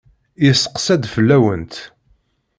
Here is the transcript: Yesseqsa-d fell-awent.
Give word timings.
Yesseqsa-d 0.45 1.03
fell-awent. 1.13 1.73